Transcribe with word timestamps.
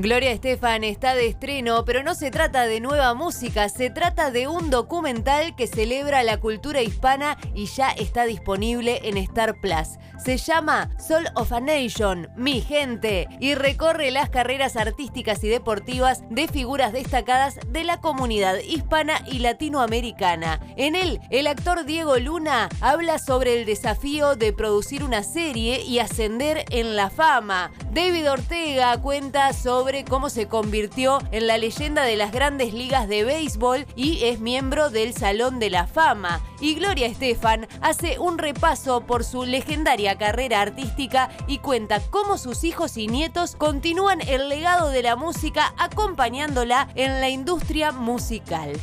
Gloria 0.00 0.30
Estefan 0.30 0.82
está 0.82 1.14
de 1.14 1.26
estreno, 1.26 1.84
pero 1.84 2.02
no 2.02 2.14
se 2.14 2.30
trata 2.30 2.64
de 2.64 2.80
nueva 2.80 3.12
música, 3.12 3.68
se 3.68 3.90
trata 3.90 4.30
de 4.30 4.48
un 4.48 4.70
documental 4.70 5.54
que 5.54 5.66
celebra 5.66 6.22
la 6.22 6.40
cultura 6.40 6.80
hispana 6.80 7.36
y 7.54 7.66
ya 7.66 7.90
está 7.90 8.24
disponible 8.24 9.02
en 9.04 9.18
Star 9.18 9.60
Plus. 9.60 9.98
Se 10.24 10.38
llama 10.38 10.90
Of 11.34 11.50
a 11.50 11.58
Nation, 11.58 12.28
Mi 12.36 12.60
Gente, 12.60 13.26
y 13.40 13.56
recorre 13.56 14.12
las 14.12 14.30
carreras 14.30 14.76
artísticas 14.76 15.42
y 15.42 15.48
deportivas 15.48 16.22
de 16.30 16.46
figuras 16.46 16.92
destacadas 16.92 17.58
de 17.66 17.82
la 17.82 18.00
comunidad 18.00 18.58
hispana 18.60 19.20
y 19.26 19.40
latinoamericana. 19.40 20.60
En 20.76 20.94
él, 20.94 21.18
el 21.30 21.48
actor 21.48 21.84
Diego 21.84 22.16
Luna 22.18 22.68
habla 22.80 23.18
sobre 23.18 23.58
el 23.58 23.66
desafío 23.66 24.36
de 24.36 24.52
producir 24.52 25.02
una 25.02 25.24
serie 25.24 25.82
y 25.82 25.98
ascender 25.98 26.64
en 26.70 26.94
la 26.94 27.10
fama. 27.10 27.72
David 27.92 28.30
Ortega 28.30 28.96
cuenta 28.98 29.52
sobre 29.52 30.04
cómo 30.04 30.30
se 30.30 30.46
convirtió 30.46 31.18
en 31.32 31.48
la 31.48 31.58
leyenda 31.58 32.04
de 32.04 32.16
las 32.16 32.30
grandes 32.30 32.72
ligas 32.72 33.08
de 33.08 33.24
béisbol 33.24 33.84
y 33.96 34.22
es 34.26 34.38
miembro 34.38 34.90
del 34.90 35.12
Salón 35.12 35.58
de 35.58 35.70
la 35.70 35.88
Fama. 35.88 36.40
Y 36.60 36.74
Gloria 36.74 37.06
Estefan 37.06 37.66
hace 37.80 38.20
un 38.20 38.38
repaso 38.38 39.00
por 39.00 39.24
su 39.24 39.44
legendaria 39.44 40.16
carrera 40.16 40.60
artística 40.60 40.99
y 41.46 41.58
cuenta 41.58 42.00
cómo 42.10 42.36
sus 42.36 42.62
hijos 42.64 42.98
y 42.98 43.06
nietos 43.06 43.56
continúan 43.56 44.20
el 44.20 44.50
legado 44.50 44.90
de 44.90 45.02
la 45.02 45.16
música 45.16 45.72
acompañándola 45.78 46.88
en 46.94 47.20
la 47.20 47.30
industria 47.30 47.90
musical. 47.90 48.78